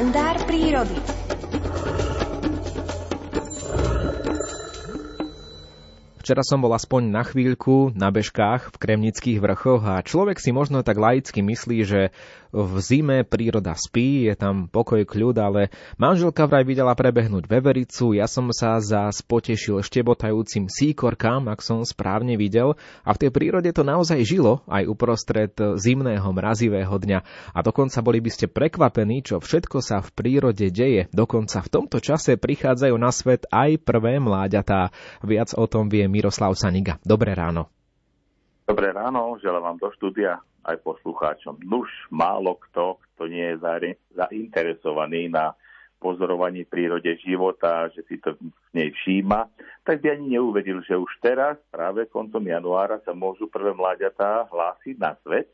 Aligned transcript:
kalendár 0.00 0.40
prírody. 0.46 1.19
Včera 6.30 6.46
som 6.46 6.62
bol 6.62 6.70
aspoň 6.70 7.10
na 7.10 7.26
chvíľku 7.26 7.90
na 7.98 8.06
bežkách 8.14 8.70
v 8.70 8.76
Kremnických 8.78 9.42
vrchoch 9.42 9.82
a 9.82 9.98
človek 9.98 10.38
si 10.38 10.54
možno 10.54 10.86
tak 10.86 10.94
laicky 10.94 11.42
myslí, 11.42 11.78
že 11.82 12.14
v 12.50 12.82
zime 12.82 13.22
príroda 13.22 13.78
spí, 13.78 14.26
je 14.26 14.34
tam 14.34 14.66
pokoj, 14.66 15.06
kľud, 15.06 15.38
ale 15.38 15.70
manželka 15.94 16.50
vraj 16.50 16.66
videla 16.66 16.98
prebehnúť 16.98 17.46
vevericu, 17.46 18.18
ja 18.18 18.26
som 18.26 18.50
sa 18.50 18.82
za 18.82 19.10
potešil 19.22 19.78
štebotajúcim 19.86 20.66
síkorkám, 20.66 21.46
ak 21.46 21.62
som 21.62 21.86
správne 21.86 22.34
videl, 22.34 22.74
a 23.06 23.14
v 23.14 23.20
tej 23.26 23.30
prírode 23.30 23.70
to 23.70 23.86
naozaj 23.86 24.18
žilo 24.26 24.66
aj 24.66 24.86
uprostred 24.90 25.54
zimného 25.54 26.26
mrazivého 26.26 26.90
dňa. 26.90 27.22
A 27.54 27.58
dokonca 27.62 28.02
boli 28.02 28.18
by 28.18 28.30
ste 28.34 28.50
prekvapení, 28.50 29.22
čo 29.22 29.38
všetko 29.38 29.78
sa 29.78 30.02
v 30.02 30.10
prírode 30.10 30.66
deje. 30.74 31.06
Dokonca 31.14 31.62
v 31.62 31.70
tomto 31.70 32.02
čase 32.02 32.34
prichádzajú 32.34 32.94
na 32.98 33.14
svet 33.14 33.46
aj 33.54 33.78
prvé 33.86 34.18
mláďatá. 34.18 34.90
Viac 35.22 35.54
o 35.54 35.70
tom 35.70 35.86
vie 35.86 36.10
Miroslav 36.20 36.52
Saniga. 36.52 37.00
Dobré 37.00 37.32
ráno. 37.32 37.72
Dobré 38.68 38.92
ráno, 38.92 39.40
želám 39.40 39.72
vám 39.72 39.78
do 39.80 39.88
štúdia 39.96 40.36
aj 40.68 40.76
poslucháčom. 40.84 41.56
Nuž 41.64 41.88
málo 42.12 42.60
kto, 42.60 43.00
kto 43.00 43.24
nie 43.24 43.56
je 43.56 43.56
zainteresovaný 44.12 45.32
na 45.32 45.56
pozorovaní 45.96 46.68
prírode 46.68 47.08
života, 47.24 47.88
že 47.96 48.04
si 48.04 48.20
to 48.20 48.36
v 48.36 48.52
nej 48.76 48.92
všíma, 48.92 49.48
tak 49.80 50.04
by 50.04 50.12
ani 50.12 50.36
neuvedil, 50.36 50.84
že 50.84 50.92
už 50.92 51.08
teraz, 51.24 51.56
práve 51.72 52.04
koncom 52.12 52.44
januára, 52.44 53.00
sa 53.00 53.16
môžu 53.16 53.48
prvé 53.48 53.72
mláďatá 53.72 54.44
hlásiť 54.52 55.00
na 55.00 55.16
svet. 55.24 55.48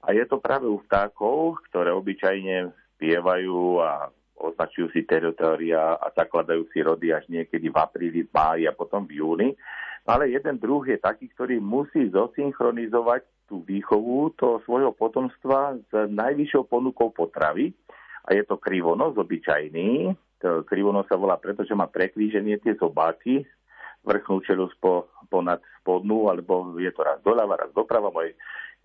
A 0.00 0.16
je 0.16 0.24
to 0.24 0.40
práve 0.40 0.64
u 0.64 0.80
vtákov, 0.88 1.60
ktoré 1.68 1.92
obyčajne 1.92 2.72
spievajú 2.96 3.84
a 3.84 4.08
označujú 4.40 4.88
si 4.88 5.04
teritória 5.04 6.00
a 6.00 6.08
zakladajú 6.16 6.64
si 6.72 6.80
rody 6.80 7.12
až 7.12 7.28
niekedy 7.28 7.68
v 7.68 7.76
apríli, 7.76 8.24
v 8.24 8.32
máji 8.32 8.64
a 8.64 8.72
potom 8.72 9.04
v 9.04 9.20
júni. 9.20 9.52
Ale 10.08 10.32
jeden 10.32 10.56
druh 10.56 10.88
je 10.88 10.96
taký, 10.96 11.28
ktorý 11.36 11.60
musí 11.60 12.08
zosynchronizovať 12.08 13.28
tú 13.44 13.60
výchovu 13.60 14.32
toho 14.40 14.64
svojho 14.64 14.96
potomstva 14.96 15.76
s 15.76 15.90
najvyššou 15.92 16.64
ponukou 16.64 17.12
potravy 17.12 17.76
a 18.24 18.32
je 18.32 18.40
to 18.48 18.56
krivonos 18.56 19.12
obyčajný. 19.20 20.16
To 20.40 20.64
krivonos 20.64 21.04
sa 21.12 21.20
volá 21.20 21.36
preto, 21.36 21.60
že 21.60 21.76
má 21.76 21.84
prekríženie 21.92 22.56
tie 22.64 22.72
zobáky, 22.80 23.44
vrchnú 24.00 24.40
čelosť 24.48 24.74
po, 24.80 25.12
ponad 25.28 25.60
spodnú, 25.80 26.32
alebo 26.32 26.72
je 26.80 26.88
to 26.88 27.04
raz 27.04 27.20
doľava, 27.20 27.68
raz 27.68 27.70
doprava. 27.76 28.08
Môj 28.08 28.32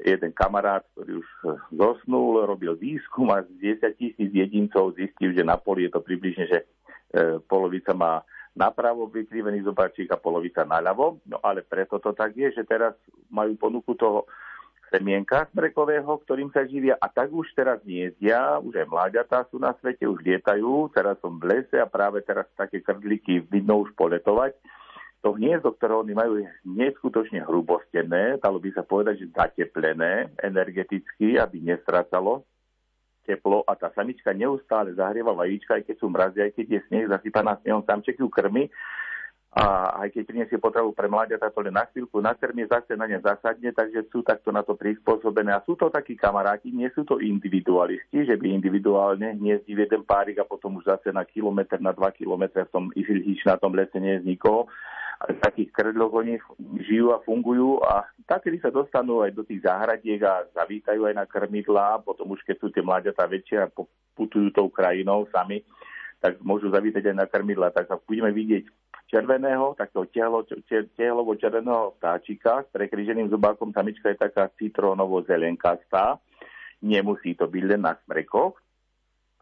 jeden 0.04 0.36
kamarát, 0.36 0.84
ktorý 0.92 1.24
už 1.24 1.30
zosnul, 1.72 2.44
robil 2.44 2.76
výskum 2.76 3.32
a 3.32 3.48
z 3.48 3.80
10 3.80 3.96
tisíc 3.96 4.28
jedincov 4.28 4.92
zistil, 5.00 5.32
že 5.32 5.48
na 5.48 5.56
poli 5.56 5.88
je 5.88 5.92
to 5.96 6.02
približne, 6.04 6.52
že 6.52 6.60
e, 6.60 6.66
polovica 7.48 7.96
má 7.96 8.20
napravo 8.54 9.10
vykrivený 9.10 9.66
zobáčik 9.66 10.10
a 10.14 10.22
polovica 10.22 10.66
naľavo. 10.66 11.22
No 11.26 11.42
ale 11.42 11.66
preto 11.66 11.98
to 11.98 12.14
tak 12.14 12.38
je, 12.38 12.54
že 12.54 12.64
teraz 12.66 12.94
majú 13.34 13.58
ponuku 13.58 13.98
toho 13.98 14.30
semienka 14.94 15.50
smrekového, 15.50 16.22
ktorým 16.22 16.54
sa 16.54 16.70
živia 16.70 16.94
a 17.02 17.10
tak 17.10 17.34
už 17.34 17.50
teraz 17.58 17.82
hniezdia, 17.82 18.62
už 18.62 18.86
aj 18.86 18.88
mláďatá 18.94 19.50
sú 19.50 19.58
na 19.58 19.74
svete, 19.82 20.06
už 20.06 20.22
lietajú, 20.22 20.94
teraz 20.94 21.18
som 21.18 21.42
v 21.42 21.50
lese 21.50 21.82
a 21.82 21.90
práve 21.90 22.22
teraz 22.22 22.46
také 22.54 22.86
krdliky 22.86 23.42
vidno 23.50 23.82
už 23.82 23.90
poletovať. 23.98 24.54
To 25.26 25.34
hniezdo, 25.34 25.74
ktoré 25.74 25.98
oni 25.98 26.14
majú, 26.14 26.38
je 26.38 26.46
neskutočne 26.68 27.42
hrubostené, 27.42 28.38
dalo 28.38 28.62
by 28.62 28.70
sa 28.76 28.84
povedať, 28.86 29.24
že 29.26 29.34
zateplené 29.34 30.30
energeticky, 30.38 31.42
aby 31.42 31.64
nestrácalo 31.64 32.46
teplo 33.24 33.64
a 33.64 33.74
tá 33.74 33.90
samička 33.96 34.36
neustále 34.36 34.94
zahrieva 34.94 35.32
vajíčka, 35.32 35.80
aj 35.80 35.84
keď 35.88 35.96
sú 35.98 36.08
mrazy, 36.12 36.40
aj 36.44 36.52
keď 36.54 36.66
je 36.68 36.80
sneh 36.92 37.06
zasypaná 37.08 37.58
snehom, 37.64 37.82
samček 37.88 38.20
ju 38.20 38.28
krmi 38.28 38.68
a 39.54 39.94
aj 40.02 40.18
keď 40.18 40.24
priniesie 40.26 40.58
potravu 40.58 40.98
pre 40.98 41.06
mláďatá, 41.06 41.54
to 41.54 41.62
len 41.62 41.78
na 41.78 41.86
chvíľku 41.86 42.18
nakrmie, 42.18 42.66
zase 42.66 42.98
na 42.98 43.06
ne 43.06 43.22
zasadne, 43.22 43.70
takže 43.70 44.10
sú 44.10 44.26
takto 44.26 44.50
na 44.50 44.66
to 44.66 44.74
prispôsobené. 44.74 45.54
A 45.54 45.62
sú 45.62 45.78
to 45.78 45.94
takí 45.94 46.18
kamaráti, 46.18 46.74
nie 46.74 46.90
sú 46.98 47.06
to 47.06 47.22
individualisti, 47.22 48.26
že 48.26 48.34
by 48.34 48.50
individuálne 48.50 49.38
hniezdí 49.38 49.78
jeden 49.78 50.10
párik 50.10 50.42
a 50.42 50.50
potom 50.50 50.82
už 50.82 50.90
zase 50.90 51.14
na 51.14 51.22
kilometr, 51.22 51.78
na 51.78 51.94
dva 51.94 52.10
kilometre 52.10 52.66
v 52.66 52.74
tom 52.74 52.86
na 53.46 53.58
tom 53.62 53.78
lese 53.78 53.98
nie 54.02 54.18
je 54.18 54.26
nikoho. 54.26 54.66
Takých 55.24 55.72
krdloch 55.72 56.12
oni 56.12 56.36
žijú 56.84 57.16
a 57.16 57.24
fungujú 57.24 57.80
a 57.80 58.04
takedy 58.28 58.60
sa 58.60 58.68
dostanú 58.68 59.24
aj 59.24 59.32
do 59.32 59.48
tých 59.48 59.64
záhradiek 59.64 60.20
a 60.20 60.44
zavítajú 60.52 61.08
aj 61.08 61.16
na 61.16 61.24
krmidlá, 61.24 62.04
potom 62.04 62.36
už 62.36 62.44
keď 62.44 62.56
sú 62.60 62.68
tie 62.68 62.84
mláďatá 62.84 63.24
väčšie 63.32 63.58
a 63.64 63.72
putujú 64.20 64.52
tou 64.52 64.68
krajinou 64.68 65.24
sami, 65.32 65.64
tak 66.20 66.40
môžu 66.44 66.72
zavítať 66.72 67.08
aj 67.08 67.16
na 67.16 67.28
krmidla. 67.28 67.72
Tak 67.72 67.88
sa 67.88 67.96
budeme 68.00 68.36
vidieť 68.36 68.68
červeného, 69.12 69.76
takého 69.76 70.08
tehlovo 70.96 71.36
červeného 71.36 72.00
vtáčika 72.00 72.64
s 72.64 72.72
prekryženým 72.72 73.28
zubákom. 73.28 73.76
Samička 73.76 74.12
je 74.12 74.24
taká 74.24 74.48
citrónovo-zelenkastá. 74.56 76.20
Nemusí 76.84 77.36
to 77.36 77.48
byť 77.48 77.64
len 77.64 77.82
na 77.84 77.96
smrekoch, 78.04 78.63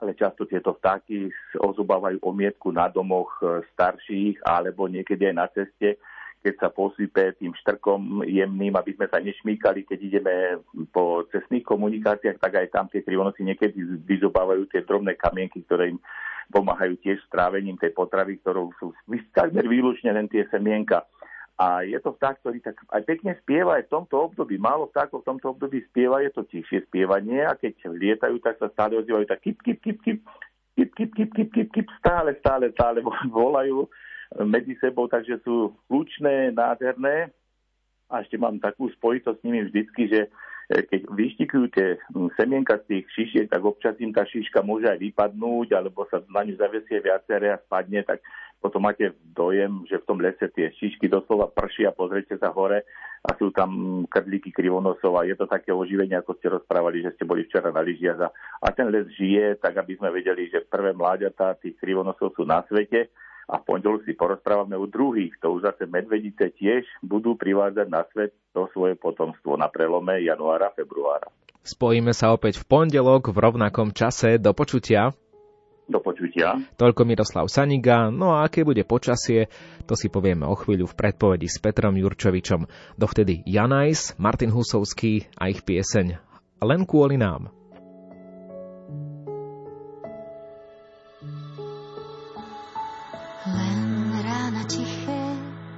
ale 0.02 0.18
často 0.18 0.50
tieto 0.50 0.74
vtáky 0.74 1.30
ozubávajú 1.62 2.26
omietku 2.26 2.74
na 2.74 2.90
domoch 2.90 3.30
e, 3.40 3.62
starších 3.72 4.42
alebo 4.42 4.90
niekedy 4.90 5.30
aj 5.30 5.36
na 5.38 5.48
ceste, 5.54 6.02
keď 6.42 6.54
sa 6.58 6.70
posype 6.74 7.38
tým 7.38 7.54
štrkom 7.54 8.26
jemným, 8.26 8.74
aby 8.74 8.98
sme 8.98 9.06
sa 9.06 9.22
nešmýkali, 9.22 9.86
keď 9.86 10.00
ideme 10.02 10.34
po 10.90 11.30
cestných 11.30 11.62
komunikáciách, 11.62 12.42
tak 12.42 12.54
aj 12.58 12.68
tam 12.74 12.90
tie 12.90 13.06
krivonosy 13.06 13.46
niekedy 13.46 13.78
vyzobávajú 14.10 14.66
tie 14.74 14.82
drobné 14.82 15.14
kamienky, 15.22 15.62
ktoré 15.62 15.94
im 15.94 16.02
pomáhajú 16.50 16.98
tiež 17.00 17.22
strávením 17.30 17.78
tej 17.78 17.94
potravy, 17.94 18.42
ktorou 18.42 18.74
sú 18.82 18.92
takmer 19.38 19.70
výlučne 19.70 20.12
len 20.12 20.26
tie 20.28 20.50
semienka. 20.50 21.06
A 21.62 21.86
je 21.86 22.00
to 22.02 22.18
vták, 22.18 22.42
ktorý 22.42 22.58
tak 22.66 22.82
aj 22.90 23.06
pekne 23.06 23.38
spieva 23.38 23.78
aj 23.78 23.86
v 23.86 23.94
tomto 23.94 24.18
období. 24.18 24.58
Málo 24.58 24.90
vtákov 24.90 25.22
v 25.22 25.30
tomto 25.30 25.54
období 25.54 25.86
spieva, 25.94 26.26
je 26.26 26.34
to 26.34 26.42
tichšie 26.50 26.90
spievanie 26.90 27.46
a 27.46 27.54
keď 27.54 27.86
lietajú, 27.86 28.42
tak 28.42 28.58
sa 28.58 28.74
stále 28.74 28.98
ozývajú 28.98 29.30
tak 29.30 29.46
kip, 29.46 29.62
kip, 29.62 29.78
kip, 29.78 30.02
kip, 30.02 30.20
kip, 30.74 30.92
kip, 30.98 31.12
kip, 31.14 31.32
kip, 31.38 31.50
kip, 31.54 31.70
kip, 31.70 31.88
stále, 32.02 32.34
stále, 32.42 32.74
stále 32.74 33.06
volajú 33.30 33.86
medzi 34.42 34.74
sebou, 34.82 35.06
takže 35.06 35.38
sú 35.46 35.78
hlučné, 35.86 36.50
nádherné. 36.50 37.30
A 38.10 38.26
ešte 38.26 38.42
mám 38.42 38.58
takú 38.58 38.90
spojitosť 38.98 39.38
s 39.38 39.46
nimi 39.46 39.62
vždycky, 39.70 40.10
že 40.10 40.20
E, 40.72 40.88
keď 40.88 41.02
vyštikujú 41.12 41.66
tie 41.76 42.00
semienka 42.40 42.80
z 42.84 42.84
tých 42.88 43.06
šišiek, 43.12 43.52
tak 43.52 43.60
občas 43.60 44.00
im 44.00 44.16
tá 44.16 44.24
šiška 44.24 44.64
môže 44.64 44.88
aj 44.88 45.04
vypadnúť, 45.04 45.76
alebo 45.76 46.08
sa 46.08 46.24
na 46.32 46.48
ňu 46.48 46.56
zavesie 46.56 47.04
viaceré 47.04 47.52
a 47.52 47.60
spadne, 47.60 48.08
tak 48.08 48.24
potom 48.62 48.86
máte 48.86 49.18
dojem, 49.34 49.84
že 49.90 49.98
v 49.98 50.08
tom 50.08 50.22
lese 50.22 50.46
tie 50.54 50.70
šišky 50.78 51.10
doslova 51.10 51.50
pršia, 51.50 51.92
pozrite 51.98 52.38
sa 52.38 52.54
hore 52.54 52.86
a 53.26 53.30
sú 53.42 53.50
tam 53.50 54.04
krdlíky 54.06 54.54
krivonosov 54.54 55.18
a 55.18 55.26
je 55.26 55.34
to 55.34 55.50
také 55.50 55.74
oživenie, 55.74 56.14
ako 56.14 56.38
ste 56.38 56.54
rozprávali, 56.54 57.02
že 57.02 57.18
ste 57.18 57.26
boli 57.26 57.50
včera 57.50 57.74
na 57.74 57.82
lyžiach 57.82 58.22
a, 58.22 58.68
ten 58.74 58.94
les 58.94 59.10
žije, 59.18 59.58
tak 59.58 59.82
aby 59.82 59.98
sme 59.98 60.14
vedeli, 60.14 60.48
že 60.48 60.66
prvé 60.70 60.94
mláďatá 60.94 61.58
tých 61.58 61.76
krivonosov 61.82 62.38
sú 62.38 62.46
na 62.46 62.62
svete 62.70 63.10
a 63.50 63.60
v 63.60 63.66
pondelok 63.66 64.06
si 64.06 64.14
porozprávame 64.14 64.78
o 64.78 64.88
druhých. 64.88 65.36
To 65.44 65.58
už 65.58 65.68
zase 65.68 65.90
medvedice 65.90 66.54
tiež 66.56 66.88
budú 67.04 67.36
privádzať 67.36 67.88
na 67.90 68.06
svet 68.14 68.32
to 68.56 68.70
svoje 68.72 68.96
potomstvo 68.96 69.58
na 69.58 69.68
prelome 69.68 70.24
januára, 70.24 70.72
februára. 70.72 71.28
Spojíme 71.62 72.16
sa 72.16 72.34
opäť 72.34 72.58
v 72.64 72.66
pondelok 72.66 73.30
v 73.30 73.38
rovnakom 73.38 73.94
čase. 73.94 74.42
Do 74.42 74.56
počutia. 74.58 75.14
Do 75.92 76.00
počutia. 76.00 76.56
Toľko 76.80 77.04
Miroslav 77.04 77.52
Saniga. 77.52 78.08
No 78.08 78.32
a 78.32 78.48
aké 78.48 78.64
bude 78.64 78.88
počasie, 78.88 79.52
to 79.84 80.00
si 80.00 80.08
povieme 80.08 80.48
o 80.48 80.56
chvíľu 80.56 80.88
v 80.88 80.96
predpovedi 80.96 81.52
s 81.52 81.60
Petrom 81.60 82.00
Jurčovičom. 82.00 82.64
Dovtedy 82.96 83.44
Janajs, 83.44 84.16
Martin 84.16 84.56
Husovský 84.56 85.28
a 85.36 85.52
ich 85.52 85.68
pieseň 85.68 86.16
Len 86.64 86.82
kvôli 86.88 87.20
nám. 87.20 87.52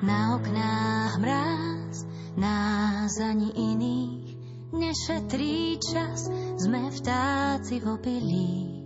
Na 0.04 0.36
oknách 0.36 1.15
mráz, 1.15 2.04
nás 2.36 3.15
ani 3.24 3.56
iných 3.56 4.36
nešetrí 4.75 5.80
čas, 5.80 6.27
sme 6.60 6.92
vtáci 6.92 7.80
v 7.80 7.86
opilí. 7.88 8.82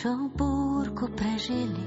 Čo 0.00 0.32
búrku 0.32 1.12
prežili, 1.12 1.84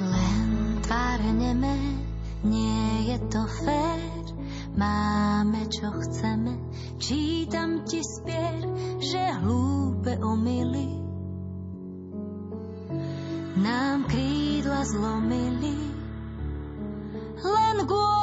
len 0.00 0.80
tváre 0.80 1.30
neme, 1.36 2.00
nie 2.48 3.12
je 3.12 3.20
to 3.28 3.44
fér, 3.44 4.24
máme 4.72 5.68
čo 5.68 5.92
chceme, 6.00 6.56
čítam 6.96 7.84
ti 7.84 8.00
spier, 8.00 8.64
že 9.04 9.36
hlúpe 9.44 10.16
omily. 10.16 10.96
Nám 13.60 14.08
krídla 14.08 14.80
zlomili 14.88 15.76
len 17.36 17.76
kvôli 17.84 18.21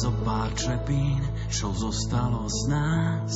zo 0.00 0.16
pár 0.24 0.48
čepín, 0.56 1.20
čo 1.52 1.76
zostalo 1.76 2.48
z 2.48 2.72
nás. 2.72 3.32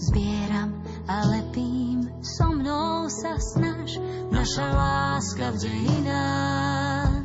Zbieram 0.00 0.72
a 1.04 1.28
lepím, 1.28 2.08
so 2.24 2.48
mnou 2.56 3.04
sa 3.12 3.36
snaž, 3.36 4.00
naša 4.32 4.64
láska 4.72 5.52
v 5.52 5.56
dejinách. 5.60 7.20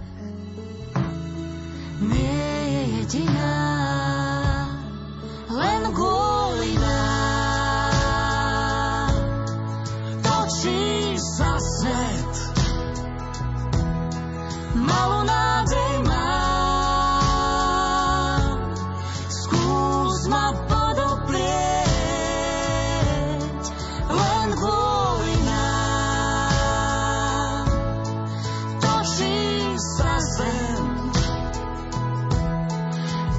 Nie 2.03 2.51
je 2.67 2.83
jediná, 2.99 3.54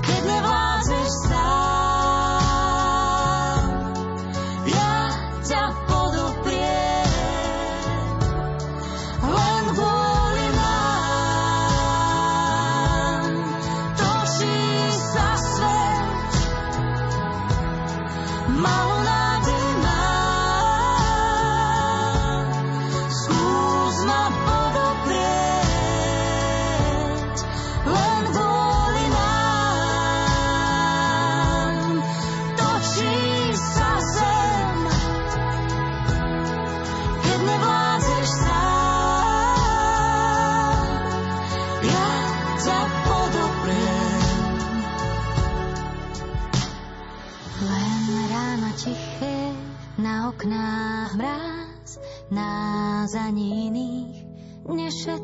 keď 0.07 0.23
nevládzeš 0.23 0.56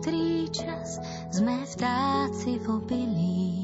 nešetrí 0.03 0.51
čas, 0.51 0.99
sme 1.31 1.63
vtáci 1.63 2.59
v 2.59 2.67
obilí, 2.75 3.55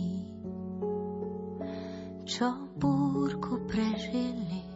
čo 2.23 2.55
búrku 2.79 3.59
prežili. 3.67 4.68